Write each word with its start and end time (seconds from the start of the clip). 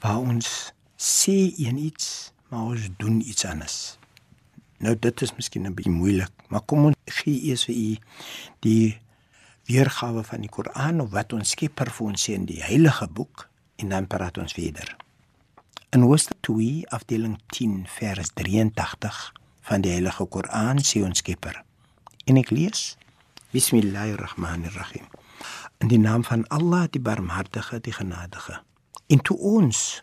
waar 0.00 0.18
ons 0.18 0.72
sê 0.96 1.52
een 1.56 1.78
iets, 1.78 2.32
maar 2.48 2.72
ons 2.72 2.88
doen 2.96 3.20
iets 3.20 3.44
anders. 3.44 3.98
Nou 4.80 4.96
dit 4.96 5.22
is 5.22 5.34
miskien 5.36 5.66
'n 5.66 5.74
bietjie 5.74 5.92
moeilik, 5.92 6.32
maar 6.48 6.60
kom 6.60 6.84
ons 6.84 6.96
gee 7.04 7.40
eers 7.48 7.64
vir 7.64 7.74
u 7.74 7.96
die 8.60 8.98
weergawe 9.64 10.24
van 10.24 10.40
die 10.40 10.48
Koran 10.48 11.00
of 11.00 11.10
wat 11.10 11.32
ons 11.32 11.50
Skepper 11.50 11.90
vir 11.90 12.06
ons 12.06 12.24
sê 12.24 12.32
in 12.32 12.44
die 12.44 12.62
Heilige 12.62 13.08
Boek 13.08 13.48
en 13.76 13.88
dan 13.88 14.06
praat 14.06 14.38
ons 14.38 14.52
verder. 14.52 14.96
In 15.90 16.00
Hoofstuk 16.00 16.40
2 16.40 16.88
afdeling 16.88 17.38
10 17.46 17.86
vers 17.86 18.30
83 18.34 19.32
van 19.60 19.80
die 19.80 19.90
Heilige 19.90 20.26
Koran 20.26 20.78
sê 20.78 21.04
ons 21.04 21.18
Skepper. 21.18 21.62
En 22.24 22.36
ek 22.36 22.50
lees: 22.50 22.96
Bismillahirrahmanirrahim. 23.50 25.06
In 25.78 25.88
die 25.88 25.98
naam 25.98 26.24
van 26.24 26.46
Allah, 26.48 26.86
die 26.90 27.00
Barmhartige, 27.00 27.80
die 27.80 27.92
Genadige. 27.92 28.60
En 29.10 29.18
toe 29.22 29.38
ons 29.38 30.02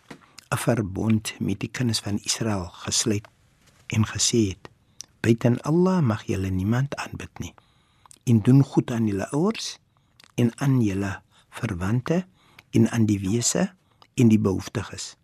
'n 0.52 0.57
verbond 0.57 1.39
met 1.39 1.59
die 1.59 1.71
kinders 1.71 1.99
van 1.99 2.19
Israel 2.23 2.66
gesluit 2.66 3.27
en 3.88 4.05
gesê 4.05 4.39
het: 4.52 4.69
Buiten 5.19 5.61
Allah 5.61 6.02
mag 6.02 6.23
julle 6.23 6.50
niemand 6.50 6.95
aanbid 6.95 7.39
nie. 7.39 7.53
En 8.23 8.41
doen 8.41 8.63
goed 8.63 8.91
aan 8.91 9.08
julle 9.08 9.30
ouers 9.31 9.80
en 10.35 10.52
aan 10.59 10.81
julle 10.81 11.22
verwante 11.50 12.25
en 12.69 12.89
aan 12.89 13.05
die 13.05 13.19
wese 13.19 13.73
en 14.13 14.28
die 14.28 14.39
behoeftiges 14.39 15.16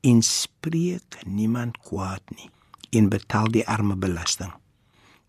en 0.00 0.22
spreek 0.22 1.24
niemand 1.26 1.78
kwaad 1.78 2.22
nie 2.34 2.50
en 2.90 3.08
betaal 3.08 3.50
die 3.50 3.68
arme 3.68 3.96
belasting. 3.96 4.52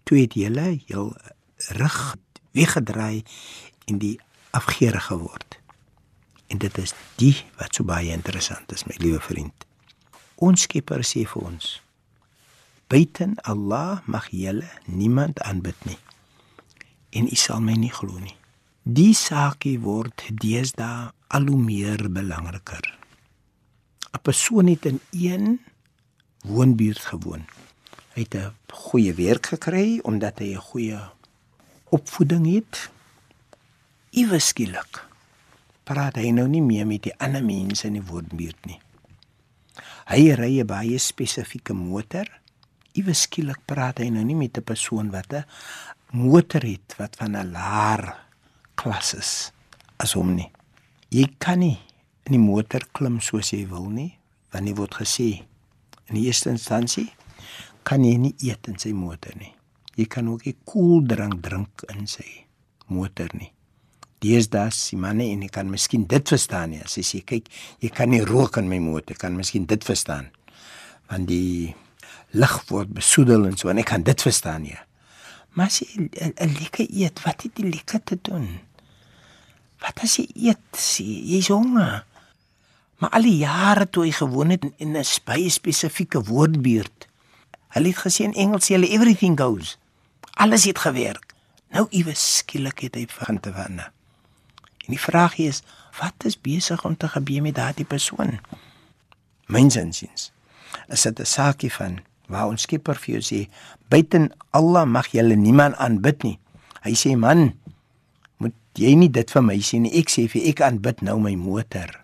Toe 0.04 0.18
het 0.18 0.34
julle 0.34 0.80
jul 0.86 1.16
rug 1.58 2.16
weggedraai 2.52 3.24
en 3.86 3.98
die 3.98 4.20
afgeere 4.50 5.00
geword. 5.00 5.61
En 6.52 6.60
dit 6.60 6.78
is 6.78 6.92
die 7.16 7.36
wat 7.60 7.78
so 7.78 7.88
baie 7.88 8.12
interessant 8.12 8.72
is, 8.76 8.84
my 8.84 8.98
liewe 9.00 9.22
vriend. 9.24 9.66
Ons 10.44 10.66
Skepper 10.68 11.06
sê 11.08 11.24
vir 11.30 11.48
ons: 11.48 11.78
Buiten 12.92 13.38
Allah 13.48 14.02
mag 14.12 14.28
julle 14.36 14.68
niemand 14.86 15.40
aanbid 15.48 15.86
nie. 15.88 16.00
En 17.16 17.28
u 17.32 17.38
sal 17.40 17.64
my 17.64 17.78
nie 17.80 17.92
glo 17.94 18.20
nie. 18.20 18.36
Die 18.84 19.14
saakie 19.16 19.78
word 19.80 20.26
deesdae 20.42 21.12
al 21.32 21.48
hoe 21.48 21.60
meer 21.62 22.10
belangriker. 22.12 22.84
'n 24.12 24.20
persoon 24.22 24.68
het 24.68 24.86
in 24.86 25.00
een 25.12 25.62
woonbuurt 26.44 27.00
gewoon. 27.00 27.46
Hy 28.14 28.26
het 28.28 28.36
'n 28.36 28.56
goeie 28.68 29.14
werk 29.14 29.46
gekry 29.46 30.00
omdat 30.04 30.40
hy 30.40 30.52
'n 30.56 30.66
goeie 30.72 31.00
opvoeding 31.90 32.46
het. 32.56 32.90
Iewes 34.12 34.48
skielik 34.48 35.11
praat 35.84 36.18
hy 36.22 36.32
nou 36.32 36.48
nie 36.48 36.62
meer 36.62 36.88
met 36.88 37.04
die 37.08 37.16
ander 37.20 37.44
mense 37.44 37.88
in 37.88 37.98
die 38.00 38.06
woonbuurt 38.06 38.66
nie. 38.70 38.80
Hy 40.12 40.34
ry 40.36 40.62
'n 40.62 40.68
baie 40.68 41.00
spesifieke 41.00 41.74
motor. 41.74 42.28
Iewes 42.94 43.22
skielik 43.22 43.66
praat 43.66 44.00
hy 44.00 44.10
nou 44.10 44.24
nie 44.24 44.36
met 44.36 44.58
'n 44.58 44.64
persoon 44.64 45.12
wat 45.12 45.34
'n 45.34 45.46
motor 46.12 46.62
het 46.62 46.96
wat 46.98 47.16
van 47.16 47.36
'n 47.36 47.52
laer 47.52 48.16
klas 48.76 49.14
is 49.14 49.52
as 49.98 50.14
hom 50.14 50.36
nie. 50.36 50.52
Jy 51.10 51.28
kan 51.38 51.60
nie 51.60 51.80
in 52.26 52.34
die 52.34 52.40
motor 52.40 52.82
klim 52.92 53.20
soos 53.20 53.52
jy 53.52 53.68
wil 53.68 53.90
nie, 53.90 54.18
want 54.52 54.66
dit 54.66 54.78
word 54.78 54.96
gesê 54.96 55.44
in 56.08 56.16
die 56.16 56.26
eerste 56.26 56.50
instansie 56.50 57.10
kan 57.84 58.04
jy 58.04 58.18
nie 58.18 58.36
eet 58.40 58.68
in 58.68 58.78
sy 58.78 58.94
motor 58.94 59.34
nie. 59.40 59.54
Jy 59.96 60.06
kan 60.06 60.30
ook 60.30 60.46
nie 60.46 60.56
koeldrank 60.66 61.42
drink 61.44 61.84
in 61.90 62.08
sy 62.08 62.46
motor 62.88 63.30
nie. 63.34 63.52
Deesdae 64.22 64.70
sê 64.76 64.98
manne 65.02 65.26
en 65.34 65.42
ek 65.48 65.56
kan 65.56 65.70
miskien 65.70 66.06
dit 66.10 66.34
verstaan 66.34 66.70
nie. 66.74 66.82
As 66.86 66.98
jy 67.00 67.06
sê 67.08 67.22
kyk, 67.26 67.50
jy 67.82 67.90
kan 67.90 68.12
nie 68.14 68.22
rook 68.22 68.60
in 68.62 68.70
my 68.70 68.78
motor, 68.84 69.18
kan 69.18 69.34
miskien 69.38 69.66
dit 69.66 69.84
verstaan. 69.84 70.30
Want 71.10 71.28
die 71.32 71.74
lug 72.38 72.60
word 72.70 72.94
besoedel 72.94 73.48
en 73.50 73.58
so 73.58 73.72
en 73.72 73.82
ek 73.82 73.90
kan 73.92 74.06
dit 74.06 74.22
verstaan 74.22 74.68
ja. 74.70 74.86
Maar 75.58 75.68
as 75.68 75.82
jy 75.82 76.08
'n 76.08 76.54
lekker 76.62 76.88
eet, 76.88 77.24
wat 77.26 77.42
het 77.44 77.58
jy 77.58 77.66
lekker 77.70 78.04
te 78.04 78.18
doen? 78.22 78.62
Wat 79.82 80.00
as 80.04 80.18
jy 80.18 80.28
eet, 80.36 80.64
sê 80.78 81.04
jy's 81.04 81.50
honger. 81.50 82.06
Maar 83.02 83.10
al 83.10 83.26
die 83.26 83.38
jare 83.42 83.90
toe 83.90 84.06
hy 84.06 84.12
gewoon 84.12 84.50
het 84.50 84.64
in 84.78 84.96
'n 84.98 85.04
baie 85.26 85.50
spesifieke 85.50 86.24
woordbuurt. 86.24 87.08
Hulle 87.74 87.88
het 87.88 87.98
gesê 88.06 88.24
in 88.24 88.34
Engels 88.34 88.66
sê 88.66 88.76
hulle 88.76 88.88
everything 88.88 89.40
goes. 89.40 89.78
Alles 90.38 90.64
het 90.64 90.80
gewerk. 90.80 91.34
Nou 91.72 91.88
iewes 91.90 92.38
skielik 92.38 92.80
het 92.80 92.96
hy 92.96 93.06
begin 93.06 93.40
te 93.40 93.54
wonder. 93.54 93.92
Die 94.92 95.00
vraag 95.00 95.38
is, 95.40 95.64
wat 96.00 96.28
is 96.28 96.36
besig 96.36 96.84
om 96.86 96.98
te 96.98 97.08
gebeur 97.08 97.42
met 97.42 97.56
daardie 97.56 97.88
persoon? 97.88 98.40
Myns 99.48 99.76
insiens. 99.80 100.32
Is 100.88 101.02
dit 101.08 101.20
'n 101.20 101.26
saakie 101.26 101.72
van 101.72 102.00
waar 102.32 102.48
ons 102.48 102.64
Skepper 102.64 102.96
vir 102.96 103.20
jou 103.20 103.24
sê, 103.24 103.50
buiten 103.92 104.32
Allah 104.56 104.86
mag 104.88 105.12
jy 105.12 105.24
niemand 105.36 105.76
aanbid 105.76 106.24
nie. 106.24 106.40
Hy 106.82 106.94
sê 106.96 107.16
man, 107.18 107.54
moet 108.38 108.56
jy 108.80 108.96
nie 108.96 109.10
dit 109.10 109.32
vir 109.32 109.44
my 109.44 109.60
sê 109.60 109.80
nie. 109.80 109.94
Ek 110.00 110.10
sê 110.10 110.28
vir 110.32 110.48
ek 110.50 110.62
aanbid 110.62 111.02
nou 111.02 111.20
my 111.20 111.36
motor. 111.36 112.04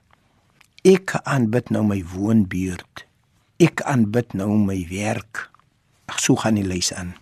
Ek 0.85 1.15
aanbid 1.23 1.71
nou 1.71 1.83
my 1.83 2.03
woonbuurt. 2.03 3.05
Ek 3.59 3.81
aanbid 3.81 4.33
nou 4.33 4.57
my 4.57 4.85
werk. 4.89 5.49
Ag 6.07 6.19
so 6.19 6.35
gaan 6.35 6.55
die 6.55 6.67
lys 6.67 6.93
aan. 6.93 7.15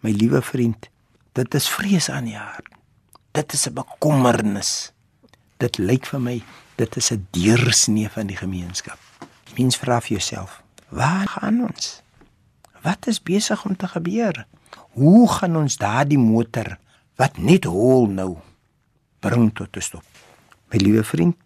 My 0.00 0.12
liewe 0.12 0.42
vriend, 0.42 0.88
dit 1.32 1.54
is 1.54 1.68
vrees 1.68 2.08
aan 2.08 2.24
die 2.24 2.38
hart. 2.38 2.68
Dit 3.32 3.52
is 3.52 3.66
'n 3.66 3.74
bekommernis. 3.74 4.93
Dit 5.62 5.78
lyk 5.78 6.06
vir 6.06 6.20
my 6.20 6.42
dit 6.76 6.96
is 6.96 7.12
'n 7.12 7.26
deursnee 7.30 8.08
van 8.08 8.26
die 8.26 8.36
gemeenskap. 8.36 8.98
Mens 9.56 9.76
vra 9.76 10.00
vir 10.00 10.18
jouself, 10.18 10.62
waar 10.88 11.28
gaan 11.28 11.62
ons? 11.62 12.02
Wat 12.82 13.06
is 13.06 13.22
besig 13.22 13.64
om 13.64 13.76
te 13.76 13.88
gebeur? 13.88 14.46
Hoe 14.90 15.28
gaan 15.28 15.56
ons 15.56 15.76
daardie 15.76 16.18
motor 16.18 16.78
wat 17.16 17.38
net 17.38 17.64
hol 17.64 18.06
nou 18.06 18.36
bring 19.20 19.54
tot 19.54 19.76
'n 19.76 19.80
stop? 19.80 20.04
My 20.70 20.78
liewe 20.78 21.04
vriend, 21.04 21.36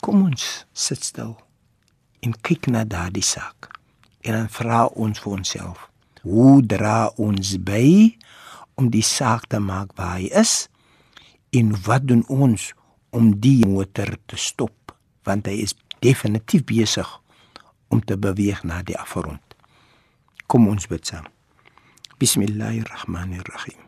kom 0.00 0.22
ons 0.22 0.66
sit 0.72 1.04
stil 1.04 1.36
en 2.20 2.34
kyk 2.40 2.66
na 2.66 2.84
daardie 2.84 3.22
saak. 3.22 3.70
En 4.20 4.32
dan 4.32 4.48
vra 4.48 4.84
ons 4.86 5.20
vir 5.20 5.32
onsself, 5.32 5.88
hoe 6.22 6.66
dra 6.66 7.10
ons 7.16 7.56
by 7.62 8.16
om 8.74 8.90
die 8.90 9.02
saak 9.02 9.46
te 9.46 9.58
maak 9.58 9.92
waar 9.94 10.16
hy 10.18 10.30
is? 10.30 10.68
En 11.50 11.82
wat 11.82 12.06
doen 12.06 12.24
ons 12.28 12.72
om 13.12 13.34
die 13.40 13.66
motor 13.68 14.16
te 14.26 14.36
stop? 14.40 14.96
Want 15.22 15.46
hy 15.46 15.60
is 15.62 15.76
definitief 16.02 16.64
besig 16.66 17.08
om 17.92 18.00
te 18.00 18.16
beweeg 18.18 18.64
na 18.64 18.80
die 18.82 18.96
afgrond. 18.98 19.56
Kom 20.48 20.66
ons 20.68 20.88
bid 20.88 21.06
saam. 21.06 21.28
Bismillahirrahmanirrahim. 22.18 23.78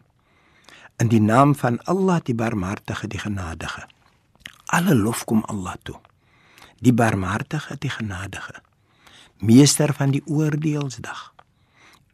In 1.03 1.11
die 1.11 1.23
naam 1.23 1.55
van 1.59 1.81
Allah 1.91 2.21
die 2.23 2.37
Barmhartige, 2.37 3.09
die 3.09 3.19
Genadige. 3.19 3.87
Alle 4.77 4.95
lof 4.95 5.25
kom 5.25 5.43
Allah 5.51 5.77
toe. 5.83 5.99
Die 6.85 6.93
Barmhartige, 6.93 7.77
die 7.81 7.91
Genadige. 7.91 8.61
Meester 9.41 9.95
van 9.95 10.13
die 10.15 10.23
oordeelsdag. 10.27 11.33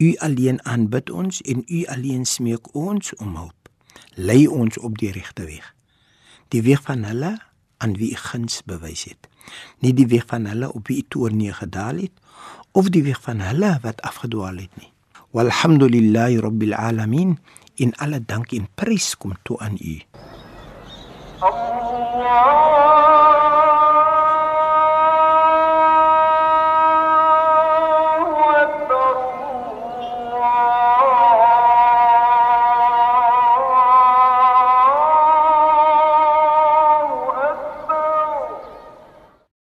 U 0.01 0.15
alleen 0.17 0.63
aanbid 0.65 1.11
ons 1.11 1.43
en 1.43 1.65
u 1.67 1.85
alleen 1.85 2.25
smeek 2.25 2.75
ons 2.75 3.15
om 3.17 3.37
hulp. 3.37 3.69
Lei 4.15 4.47
ons 4.49 4.79
op 4.79 4.99
die 4.99 5.13
regte 5.13 5.45
weg 5.45 5.75
die 6.51 6.63
weg 6.67 6.83
van 6.87 7.05
hulle 7.07 7.39
aan 7.81 7.95
wie 7.97 8.13
u 8.13 8.19
guns 8.19 8.61
bewys 8.67 9.07
het. 9.09 9.29
Nie 9.81 9.95
die 9.97 10.07
weg 10.11 10.27
van 10.31 10.47
hulle 10.51 10.73
op 10.73 10.91
wie 10.91 11.01
u 11.03 11.07
toornee 11.09 11.53
gedaal 11.53 12.03
het 12.05 12.13
of 12.73 12.91
die 12.95 13.03
weg 13.03 13.21
van 13.23 13.41
hulle 13.41 13.79
wat 13.83 14.03
afgedwaal 14.07 14.63
het 14.63 14.75
nie. 14.79 14.93
Walhamdulillahi 15.31 16.41
rabbil 16.43 16.75
alamin. 16.75 17.39
In 17.75 17.95
alle 17.97 18.21
dank 18.21 18.53
en 18.53 18.69
prys 18.75 19.15
kom 19.17 19.33
toe 19.43 19.59
aan 19.59 19.79
u. 19.81 19.97
Allah 21.41 22.80